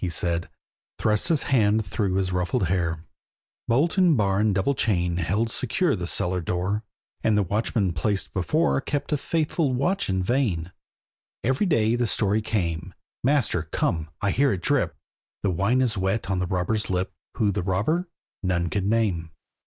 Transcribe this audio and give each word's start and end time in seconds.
he 0.03 0.09
said, 0.09 0.49
Thrust 0.97 1.27
his 1.27 1.43
hand 1.43 1.85
through 1.85 2.15
his 2.15 2.31
ruffled 2.31 2.63
hair. 2.69 3.05
Bolt 3.67 3.99
and 3.99 4.17
bar 4.17 4.39
and 4.39 4.55
double 4.55 4.73
chain 4.73 5.17
Held 5.17 5.51
secure 5.51 5.95
the 5.95 6.07
cellar 6.07 6.41
door; 6.41 6.83
And 7.23 7.37
the 7.37 7.43
watchman 7.43 7.93
placed 7.93 8.33
before, 8.33 8.81
Kept 8.81 9.11
a 9.13 9.17
faithful 9.17 9.75
watch 9.75 10.09
in 10.09 10.23
vain. 10.23 10.71
Every 11.43 11.67
day 11.67 11.95
the 11.95 12.07
story 12.07 12.41
came, 12.41 12.95
"Master, 13.23 13.61
come! 13.71 14.09
I 14.23 14.31
hear 14.31 14.51
it 14.51 14.63
drip!" 14.63 14.95
The 15.43 15.51
wine 15.51 15.81
is 15.81 15.99
wet 15.99 16.31
on 16.31 16.39
the 16.39 16.47
robber's 16.47 16.89
lip, 16.89 17.13
Who 17.37 17.51
the 17.51 17.61
robber, 17.61 18.07
none 18.41 18.71
could 18.71 18.87
name. 18.87 19.29